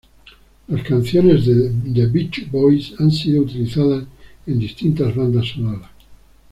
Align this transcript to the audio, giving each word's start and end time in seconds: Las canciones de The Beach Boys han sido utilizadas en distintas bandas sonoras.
Las 0.67 0.81
canciones 0.81 1.45
de 1.45 1.71
The 1.93 2.07
Beach 2.07 2.49
Boys 2.49 2.95
han 2.97 3.11
sido 3.11 3.43
utilizadas 3.43 4.05
en 4.47 4.57
distintas 4.57 5.15
bandas 5.15 5.45
sonoras. 5.49 5.91